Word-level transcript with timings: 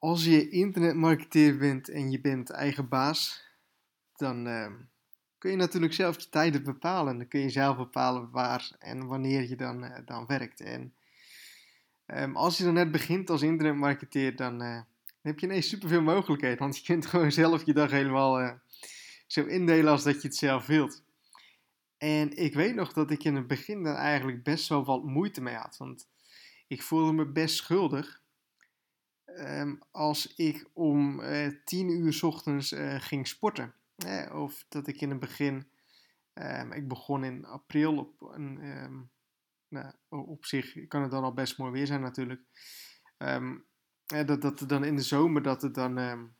als 0.00 0.24
je 0.24 0.48
internetmarketeer 0.48 1.56
bent 1.56 1.88
en 1.88 2.10
je 2.10 2.20
bent 2.20 2.50
eigen 2.50 2.88
baas, 2.88 3.44
dan 4.16 4.46
uh, 4.46 4.66
kun 5.38 5.50
je 5.50 5.56
natuurlijk 5.56 5.92
zelf 5.92 6.20
je 6.20 6.28
tijden 6.28 6.62
bepalen. 6.62 7.18
Dan 7.18 7.28
kun 7.28 7.40
je 7.40 7.50
zelf 7.50 7.76
bepalen 7.76 8.30
waar 8.30 8.70
en 8.78 9.06
wanneer 9.06 9.48
je 9.48 9.56
dan, 9.56 9.84
uh, 9.84 9.96
dan 10.04 10.26
werkt. 10.26 10.60
En 10.60 10.94
um, 12.06 12.36
als 12.36 12.58
je 12.58 12.64
dan 12.64 12.74
net 12.74 12.90
begint 12.90 13.30
als 13.30 13.42
internetmarketeer, 13.42 14.36
dan 14.36 14.62
uh, 14.62 14.80
heb 15.20 15.38
je 15.38 15.46
ineens 15.46 15.68
superveel 15.68 16.02
mogelijkheden. 16.02 16.58
Want 16.58 16.76
je 16.76 16.84
kunt 16.84 17.06
gewoon 17.12 17.32
zelf 17.32 17.66
je 17.66 17.72
dag 17.72 17.90
helemaal 17.90 18.60
zo 19.26 19.44
indelen 19.44 19.90
als 19.90 20.02
dat 20.02 20.22
je 20.22 20.28
het 20.28 20.36
zelf 20.36 20.66
wilt. 20.66 21.02
En 21.98 22.36
ik 22.36 22.54
weet 22.54 22.74
nog 22.74 22.92
dat 22.92 23.10
ik 23.10 23.24
in 23.24 23.34
het 23.34 23.46
begin 23.46 23.82
daar 23.82 23.96
eigenlijk 23.96 24.42
best 24.42 24.68
wel 24.68 24.84
wat 24.84 25.04
moeite 25.04 25.40
mee 25.40 25.54
had. 25.54 25.76
Want 25.76 26.08
ik 26.66 26.82
voelde 26.82 27.12
me 27.12 27.26
best 27.26 27.56
schuldig 27.56 28.22
um, 29.38 29.78
als 29.90 30.34
ik 30.34 30.70
om 30.72 31.20
uh, 31.20 31.48
tien 31.64 31.88
uur 31.88 32.12
s 32.12 32.22
ochtends 32.22 32.72
uh, 32.72 33.00
ging 33.00 33.26
sporten. 33.26 33.74
Eh, 33.96 34.34
of 34.34 34.64
dat 34.68 34.86
ik 34.86 35.00
in 35.00 35.10
het 35.10 35.20
begin, 35.20 35.66
um, 36.34 36.72
ik 36.72 36.88
begon 36.88 37.24
in 37.24 37.44
april 37.44 37.98
op 37.98 38.20
een, 38.20 38.64
um, 38.64 39.10
nou, 39.68 39.92
op 40.08 40.44
zich 40.44 40.86
kan 40.88 41.02
het 41.02 41.10
dan 41.10 41.24
al 41.24 41.32
best 41.32 41.58
mooi 41.58 41.72
weer 41.72 41.86
zijn 41.86 42.00
natuurlijk. 42.00 42.42
dat, 44.06 44.42
dat 44.42 44.64
dan 44.66 44.84
in 44.84 44.96
de 44.96 45.02
zomer 45.02 45.42
dat 45.42 45.62
het 45.62 45.74
dan 45.74 46.32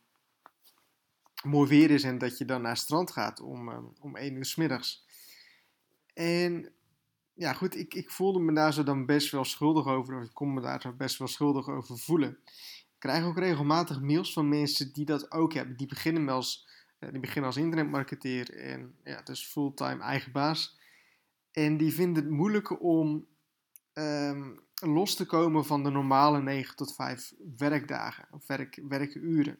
mooi 1.43 1.69
weer 1.69 1.91
is 1.91 2.03
en 2.03 2.17
dat 2.17 2.37
je 2.37 2.45
dan 2.45 2.61
naar 2.61 2.71
het 2.71 2.81
strand 2.81 3.11
gaat 3.11 3.39
om, 3.39 3.69
om 3.99 4.15
één 4.15 4.35
uur 4.35 4.45
s 4.45 4.55
middags. 4.55 5.05
En 6.13 6.73
ja, 7.33 7.53
goed, 7.53 7.75
ik, 7.75 7.93
ik 7.93 8.09
voelde 8.09 8.39
me 8.39 8.53
daar 8.53 8.73
zo 8.73 8.83
dan 8.83 9.05
best 9.05 9.31
wel 9.31 9.45
schuldig 9.45 9.85
over, 9.85 10.15
of 10.15 10.23
ik 10.23 10.33
kon 10.33 10.53
me 10.53 10.61
daar 10.61 10.81
zo 10.81 10.93
best 10.93 11.17
wel 11.17 11.27
schuldig 11.27 11.67
over 11.67 11.97
voelen 11.97 12.39
krijg 13.01 13.25
ook 13.25 13.37
regelmatig 13.37 14.01
mails 14.01 14.33
van 14.33 14.49
mensen 14.49 14.93
die 14.93 15.05
dat 15.05 15.31
ook 15.31 15.53
hebben. 15.53 15.77
Die 15.77 15.87
beginnen 15.87 16.29
als, 16.29 16.67
die 16.99 17.19
beginnen 17.19 17.45
als 17.45 17.57
internetmarketeer 17.57 18.55
en 18.57 18.95
ja, 19.03 19.21
dus 19.21 19.47
fulltime 19.47 20.03
eigen 20.03 20.31
baas. 20.31 20.79
En 21.51 21.77
die 21.77 21.93
vinden 21.93 22.23
het 22.23 22.31
moeilijk 22.31 22.81
om 22.81 23.27
um, 23.93 24.59
los 24.73 25.15
te 25.15 25.25
komen 25.25 25.65
van 25.65 25.83
de 25.83 25.89
normale 25.89 26.41
9 26.41 26.75
tot 26.75 26.95
5 26.95 27.33
werkdagen 27.57 28.27
of 28.31 28.47
werk, 28.47 28.79
werkuren. 28.87 29.57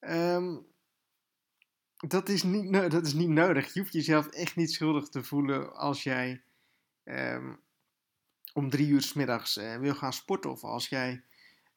Um, 0.00 0.66
dat, 1.96 2.28
is 2.28 2.42
niet, 2.42 2.72
dat 2.72 3.06
is 3.06 3.14
niet 3.14 3.28
nodig. 3.28 3.74
Je 3.74 3.80
hoeft 3.80 3.92
jezelf 3.92 4.26
echt 4.26 4.56
niet 4.56 4.72
schuldig 4.72 5.08
te 5.08 5.22
voelen 5.22 5.76
als 5.76 6.02
jij 6.02 6.42
um, 7.04 7.60
om 8.52 8.70
drie 8.70 8.88
uur 8.88 9.02
s 9.02 9.12
middags 9.12 9.56
uh, 9.56 9.76
wil 9.76 9.94
gaan 9.94 10.12
sporten. 10.12 10.50
Of 10.50 10.64
als 10.64 10.88
jij 10.88 11.24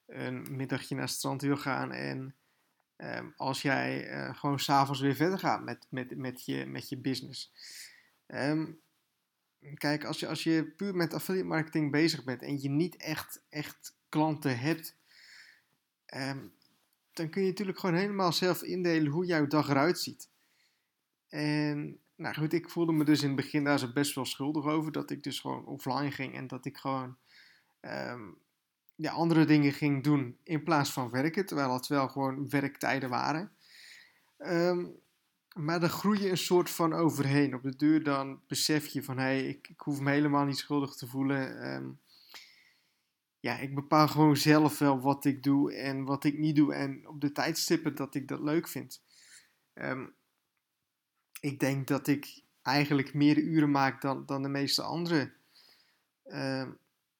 een 0.07 0.55
middagje 0.55 0.95
naar 0.95 1.03
het 1.03 1.13
strand 1.13 1.41
wil 1.41 1.57
gaan 1.57 1.91
en 1.91 2.35
um, 2.97 3.33
als 3.37 3.61
jij 3.61 4.11
uh, 4.11 4.35
gewoon 4.35 4.59
s'avonds 4.59 5.01
weer 5.01 5.15
verder 5.15 5.39
gaat 5.39 5.63
met, 5.63 5.87
met, 5.89 6.17
met, 6.17 6.45
je, 6.45 6.65
met 6.65 6.89
je 6.89 6.97
business. 6.97 7.51
Um, 8.27 8.79
kijk, 9.73 10.03
als 10.03 10.19
je, 10.19 10.27
als 10.27 10.43
je 10.43 10.65
puur 10.65 10.95
met 10.95 11.13
affiliate 11.13 11.47
marketing 11.47 11.91
bezig 11.91 12.23
bent 12.23 12.41
en 12.41 12.61
je 12.61 12.69
niet 12.69 12.95
echt, 12.95 13.41
echt 13.49 13.95
klanten 14.09 14.59
hebt, 14.59 14.95
um, 16.15 16.53
dan 17.13 17.29
kun 17.29 17.41
je 17.41 17.47
natuurlijk 17.47 17.79
gewoon 17.79 17.95
helemaal 17.95 18.33
zelf 18.33 18.63
indelen 18.63 19.11
hoe 19.11 19.25
jouw 19.25 19.47
dag 19.47 19.69
eruit 19.69 19.99
ziet. 19.99 20.29
En 21.29 21.99
nou 22.15 22.35
goed, 22.35 22.53
ik 22.53 22.69
voelde 22.69 22.91
me 22.91 23.03
dus 23.03 23.21
in 23.21 23.27
het 23.27 23.35
begin 23.35 23.63
daar 23.63 23.79
zo 23.79 23.91
best 23.91 24.15
wel 24.15 24.25
schuldig 24.25 24.65
over 24.65 24.91
dat 24.91 25.09
ik 25.11 25.23
dus 25.23 25.39
gewoon 25.39 25.65
offline 25.65 26.11
ging 26.11 26.35
en 26.35 26.47
dat 26.47 26.65
ik 26.65 26.77
gewoon 26.77 27.17
ja, 28.95 29.11
andere 29.11 29.45
dingen 29.45 29.73
ging 29.73 30.03
doen 30.03 30.37
in 30.43 30.63
plaats 30.63 30.93
van 30.93 31.09
werken, 31.09 31.45
terwijl 31.45 31.73
het 31.73 31.87
wel 31.87 32.07
gewoon 32.07 32.49
werktijden 32.49 33.09
waren. 33.09 33.51
Um, 34.37 35.01
maar 35.53 35.79
daar 35.79 35.89
groei 35.89 36.21
je 36.21 36.29
een 36.29 36.37
soort 36.37 36.69
van 36.69 36.93
overheen. 36.93 37.55
Op 37.55 37.63
de 37.63 37.75
deur 37.75 38.03
dan 38.03 38.41
besef 38.47 38.87
je 38.87 39.03
van 39.03 39.17
hé, 39.17 39.23
hey, 39.23 39.47
ik, 39.47 39.67
ik, 39.67 39.79
hoef 39.79 39.99
me 39.99 40.11
helemaal 40.11 40.45
niet 40.45 40.57
schuldig 40.57 40.95
te 40.95 41.07
voelen. 41.07 41.73
Um, 41.73 41.99
ja, 43.39 43.57
ik 43.57 43.75
bepaal 43.75 44.07
gewoon 44.07 44.37
zelf 44.37 44.79
wel 44.79 45.01
wat 45.01 45.25
ik 45.25 45.43
doe 45.43 45.73
en 45.73 46.03
wat 46.03 46.23
ik 46.23 46.37
niet 46.37 46.55
doe. 46.55 46.73
En 46.73 47.07
op 47.07 47.21
de 47.21 47.31
tijdstippen 47.31 47.95
dat 47.95 48.15
ik 48.15 48.27
dat 48.27 48.39
leuk 48.39 48.67
vind. 48.67 49.03
Um, 49.73 50.13
ik 51.39 51.59
denk 51.59 51.87
dat 51.87 52.07
ik 52.07 52.41
eigenlijk 52.61 53.13
meer 53.13 53.37
uren 53.37 53.71
maak 53.71 54.01
dan, 54.01 54.25
dan 54.25 54.41
de 54.41 54.49
meeste 54.49 54.81
andere 54.81 55.33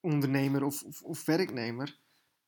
ondernemer 0.04 0.64
of, 0.64 0.84
of, 0.84 1.02
of 1.02 1.26
werknemer. 1.26 1.98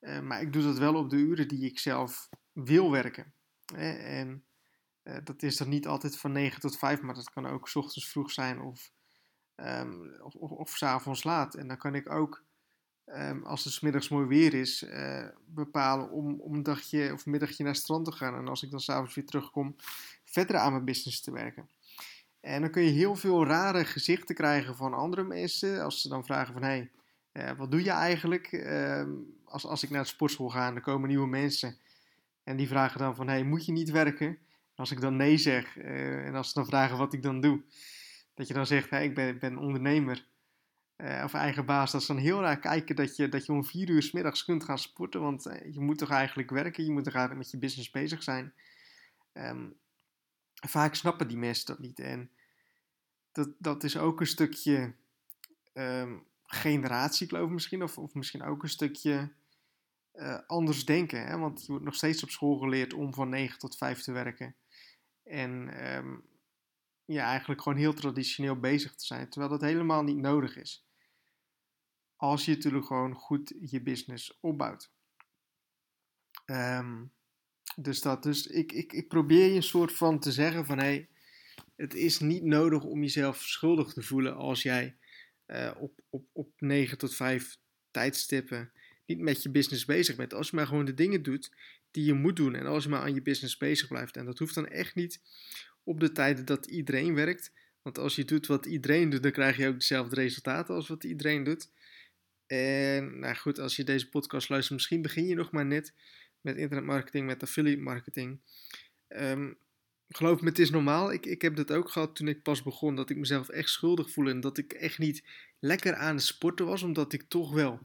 Uh, 0.01 0.19
maar 0.19 0.41
ik 0.41 0.53
doe 0.53 0.63
dat 0.63 0.77
wel 0.77 0.95
op 0.95 1.09
de 1.09 1.15
uren 1.15 1.47
die 1.47 1.65
ik 1.65 1.79
zelf 1.79 2.29
wil 2.51 2.91
werken. 2.91 3.33
en 3.75 4.43
uh, 5.03 5.17
dat 5.23 5.43
is 5.43 5.57
dan 5.57 5.69
niet 5.69 5.87
altijd 5.87 6.17
van 6.17 6.31
9 6.31 6.61
tot 6.61 6.77
5, 6.77 7.01
maar 7.01 7.15
dat 7.15 7.29
kan 7.29 7.47
ook 7.47 7.69
s 7.69 7.75
ochtends 7.75 8.09
vroeg 8.09 8.31
zijn 8.31 8.61
of, 8.61 8.91
um, 9.55 10.21
of, 10.21 10.35
of, 10.35 10.69
s 10.69 10.83
avonds 10.83 11.23
laat. 11.23 11.55
En 11.55 11.67
dan 11.67 11.77
kan 11.77 11.95
ik 11.95 12.09
ook, 12.09 12.43
um, 13.05 13.43
als 13.43 13.63
het 13.63 13.81
middags 13.81 14.09
mooi 14.09 14.27
weer 14.27 14.53
is, 14.53 14.83
uh, 14.83 15.27
bepalen 15.45 16.09
om, 16.09 16.39
om 16.39 16.53
een 16.53 16.63
dagje 16.63 17.13
of 17.13 17.25
middagje 17.25 17.63
naar 17.63 17.75
strand 17.75 18.05
te 18.05 18.11
gaan. 18.11 18.35
En 18.35 18.47
als 18.47 18.63
ik 18.63 18.71
dan 18.71 18.79
s'avonds 18.79 19.15
weer 19.15 19.25
terugkom, 19.25 19.75
verder 20.23 20.55
aan 20.55 20.71
mijn 20.71 20.85
business 20.85 21.21
te 21.21 21.31
werken. 21.31 21.69
En 22.39 22.61
dan 22.61 22.71
kun 22.71 22.83
je 22.83 22.91
heel 22.91 23.15
veel 23.15 23.45
rare 23.45 23.85
gezichten 23.85 24.35
krijgen 24.35 24.75
van 24.75 24.93
andere 24.93 25.23
mensen. 25.23 25.83
Als 25.83 26.01
ze 26.01 26.09
dan 26.09 26.25
vragen 26.25 26.53
van, 26.53 26.63
hey, 26.63 26.91
uh, 27.37 27.51
wat 27.51 27.71
doe 27.71 27.83
je 27.83 27.91
eigenlijk? 27.91 28.51
Uh, 28.51 29.03
als, 29.43 29.65
als 29.65 29.83
ik 29.83 29.89
naar 29.89 30.01
de 30.01 30.07
sportschool 30.07 30.49
ga 30.49 30.67
en 30.67 30.75
er 30.75 30.81
komen 30.81 31.09
nieuwe 31.09 31.27
mensen 31.27 31.77
en 32.43 32.57
die 32.57 32.67
vragen 32.67 32.99
dan 32.99 33.15
van, 33.15 33.27
hey, 33.27 33.43
moet 33.43 33.65
je 33.65 33.71
niet 33.71 33.89
werken? 33.89 34.27
En 34.27 34.81
als 34.81 34.91
ik 34.91 35.01
dan 35.01 35.15
nee 35.15 35.37
zeg 35.37 35.75
uh, 35.77 36.25
en 36.25 36.35
als 36.35 36.47
ze 36.47 36.53
dan 36.53 36.65
vragen 36.65 36.97
wat 36.97 37.13
ik 37.13 37.23
dan 37.23 37.41
doe, 37.41 37.63
dat 38.33 38.47
je 38.47 38.53
dan 38.53 38.65
zegt, 38.65 38.89
hey, 38.89 39.03
ik 39.03 39.15
ben, 39.15 39.39
ben 39.39 39.57
ondernemer 39.57 40.27
eh, 40.95 41.21
of 41.23 41.33
eigen 41.33 41.65
baas, 41.65 41.91
dat 41.91 42.01
is 42.01 42.07
dan 42.07 42.17
heel 42.17 42.41
raar 42.41 42.59
kijken 42.59 42.95
dat 42.95 43.15
je, 43.15 43.29
dat 43.29 43.45
je 43.45 43.51
om 43.51 43.65
vier 43.65 43.89
uur 43.89 44.03
s 44.03 44.11
middags 44.11 44.45
kunt 44.45 44.63
gaan 44.63 44.79
sporten, 44.79 45.21
want 45.21 45.43
je 45.71 45.79
moet 45.79 45.97
toch 45.97 46.09
eigenlijk 46.09 46.49
werken, 46.49 46.85
je 46.85 46.91
moet 46.91 47.03
toch 47.03 47.13
eigenlijk 47.13 47.43
met 47.43 47.51
je 47.51 47.59
business 47.59 47.91
bezig 47.91 48.23
zijn. 48.23 48.53
Um, 49.33 49.75
vaak 50.67 50.95
snappen 50.95 51.27
die 51.27 51.37
mensen 51.37 51.65
dat 51.65 51.79
niet 51.79 51.99
en 51.99 52.29
dat, 53.31 53.49
dat 53.57 53.83
is 53.83 53.97
ook 53.97 54.19
een 54.19 54.27
stukje... 54.27 54.93
Um, 55.73 56.25
generatiekloof 56.45 57.49
misschien, 57.49 57.83
of, 57.83 57.97
of 57.97 58.13
misschien 58.13 58.43
ook 58.43 58.63
een 58.63 58.69
stukje 58.69 59.33
uh, 60.13 60.39
anders 60.47 60.85
denken. 60.85 61.27
Hè? 61.27 61.37
Want 61.37 61.61
je 61.61 61.67
wordt 61.67 61.85
nog 61.85 61.95
steeds 61.95 62.23
op 62.23 62.29
school 62.29 62.57
geleerd 62.57 62.93
om 62.93 63.13
van 63.13 63.29
9 63.29 63.59
tot 63.59 63.77
5 63.77 64.01
te 64.01 64.11
werken. 64.11 64.55
En 65.23 65.85
um, 65.95 66.25
ja, 67.05 67.25
eigenlijk 67.25 67.61
gewoon 67.61 67.77
heel 67.77 67.93
traditioneel 67.93 68.59
bezig 68.59 68.95
te 68.95 69.05
zijn, 69.05 69.29
terwijl 69.29 69.51
dat 69.51 69.61
helemaal 69.61 70.03
niet 70.03 70.17
nodig 70.17 70.57
is. 70.57 70.87
Als 72.15 72.45
je 72.45 72.55
natuurlijk 72.55 72.85
gewoon 72.85 73.13
goed 73.13 73.53
je 73.59 73.81
business 73.81 74.37
opbouwt. 74.39 74.91
Um, 76.45 77.13
dus 77.75 78.01
dat, 78.01 78.23
dus 78.23 78.47
ik, 78.47 78.71
ik, 78.71 78.93
ik 78.93 79.07
probeer 79.07 79.49
je 79.49 79.55
een 79.55 79.63
soort 79.63 79.93
van 79.93 80.19
te 80.19 80.31
zeggen 80.31 80.65
van 80.65 80.77
hé, 80.77 80.83
hey, 80.83 81.09
het 81.75 81.93
is 81.93 82.19
niet 82.19 82.43
nodig 82.43 82.83
om 82.83 83.01
jezelf 83.01 83.41
schuldig 83.41 83.93
te 83.93 84.01
voelen 84.01 84.35
als 84.35 84.61
jij 84.61 84.97
uh, 85.47 85.71
op, 85.77 85.99
op, 86.09 86.25
op 86.31 86.51
9 86.57 86.97
tot 86.97 87.15
5 87.15 87.57
tijdstippen 87.91 88.71
niet 89.05 89.19
met 89.19 89.43
je 89.43 89.49
business 89.49 89.85
bezig 89.85 90.15
bent. 90.15 90.33
Als 90.33 90.49
je 90.49 90.55
maar 90.55 90.67
gewoon 90.67 90.85
de 90.85 90.93
dingen 90.93 91.23
doet 91.23 91.51
die 91.91 92.05
je 92.05 92.13
moet 92.13 92.35
doen 92.35 92.55
en 92.55 92.65
als 92.65 92.83
je 92.83 92.89
maar 92.89 93.01
aan 93.01 93.13
je 93.13 93.21
business 93.21 93.57
bezig 93.57 93.87
blijft. 93.87 94.17
En 94.17 94.25
dat 94.25 94.39
hoeft 94.39 94.55
dan 94.55 94.67
echt 94.67 94.95
niet 94.95 95.21
op 95.83 95.99
de 95.99 96.11
tijden 96.11 96.45
dat 96.45 96.65
iedereen 96.65 97.15
werkt. 97.15 97.51
Want 97.81 97.97
als 97.97 98.15
je 98.15 98.25
doet 98.25 98.47
wat 98.47 98.65
iedereen 98.65 99.09
doet, 99.09 99.23
dan 99.23 99.31
krijg 99.31 99.57
je 99.57 99.67
ook 99.67 99.79
dezelfde 99.79 100.15
resultaten 100.15 100.75
als 100.75 100.87
wat 100.87 101.03
iedereen 101.03 101.43
doet. 101.43 101.69
En 102.47 103.19
nou 103.19 103.35
goed, 103.35 103.59
als 103.59 103.75
je 103.75 103.83
deze 103.83 104.09
podcast 104.09 104.49
luistert, 104.49 104.75
misschien 104.75 105.01
begin 105.01 105.25
je 105.25 105.35
nog 105.35 105.51
maar 105.51 105.65
net 105.65 105.93
met 106.41 106.57
internetmarketing, 106.57 107.25
met 107.25 107.43
affiliate 107.43 107.81
marketing. 107.81 108.39
Um, 109.07 109.57
geloof 110.09 110.41
me, 110.41 110.47
het 110.47 110.59
is 110.59 110.69
normaal. 110.69 111.13
Ik, 111.13 111.25
ik 111.25 111.41
heb 111.41 111.55
dat 111.55 111.71
ook 111.71 111.89
gehad 111.89 112.15
toen 112.15 112.27
ik 112.27 112.43
pas 112.43 112.63
begon. 112.63 112.95
Dat 112.95 113.09
ik 113.09 113.17
mezelf 113.17 113.49
echt 113.49 113.69
schuldig 113.69 114.11
voelde. 114.11 114.31
En 114.31 114.39
dat 114.39 114.57
ik 114.57 114.73
echt 114.73 114.97
niet 114.97 115.23
lekker 115.59 115.95
aan 115.95 116.15
het 116.15 116.25
sporten 116.25 116.65
was. 116.65 116.83
Omdat 116.83 117.13
ik 117.13 117.23
toch 117.27 117.53
wel 117.53 117.79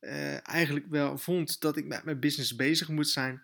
uh, 0.00 0.48
eigenlijk 0.48 0.86
wel 0.88 1.18
vond 1.18 1.60
dat 1.60 1.76
ik 1.76 1.84
met 1.84 2.04
mijn 2.04 2.20
business 2.20 2.56
bezig 2.56 2.88
moet 2.88 3.08
zijn. 3.08 3.42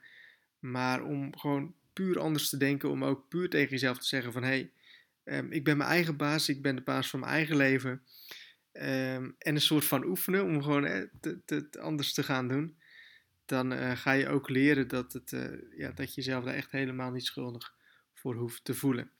Maar 0.58 1.02
om 1.02 1.38
gewoon 1.38 1.74
puur 1.92 2.18
anders 2.18 2.48
te 2.48 2.56
denken. 2.56 2.90
Om 2.90 3.04
ook 3.04 3.28
puur 3.28 3.48
tegen 3.48 3.70
jezelf 3.70 3.98
te 3.98 4.06
zeggen 4.06 4.32
van... 4.32 4.42
Hé, 4.42 4.70
hey, 5.24 5.38
um, 5.38 5.52
ik 5.52 5.64
ben 5.64 5.76
mijn 5.76 5.90
eigen 5.90 6.16
baas. 6.16 6.48
Ik 6.48 6.62
ben 6.62 6.76
de 6.76 6.82
baas 6.82 7.10
van 7.10 7.20
mijn 7.20 7.32
eigen 7.32 7.56
leven. 7.56 8.02
Um, 8.72 9.34
en 9.38 9.54
een 9.54 9.60
soort 9.60 9.84
van 9.84 10.04
oefenen 10.04 10.44
om 10.44 10.62
gewoon 10.62 10.84
eh, 10.84 11.02
te, 11.44 11.68
anders 11.80 12.12
te 12.12 12.22
gaan 12.22 12.48
doen. 12.48 12.76
Dan 13.44 13.72
uh, 13.72 13.96
ga 13.96 14.12
je 14.12 14.28
ook 14.28 14.48
leren 14.48 14.88
dat, 14.88 15.12
het, 15.12 15.32
uh, 15.32 15.42
ja, 15.76 15.90
dat 15.90 16.14
je 16.14 16.20
jezelf 16.20 16.44
daar 16.44 16.54
echt 16.54 16.70
helemaal 16.70 17.10
niet 17.10 17.24
schuldig 17.24 17.74
voor 18.20 18.34
hoeft 18.34 18.64
te 18.64 18.74
voelen. 18.74 19.10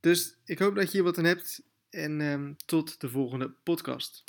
Dus 0.00 0.36
ik 0.44 0.58
hoop 0.58 0.74
dat 0.74 0.84
je 0.84 0.90
hier 0.90 1.02
wat 1.02 1.18
aan 1.18 1.24
hebt 1.24 1.62
en 1.90 2.20
um, 2.20 2.56
tot 2.56 3.00
de 3.00 3.08
volgende 3.08 3.50
podcast. 3.50 4.24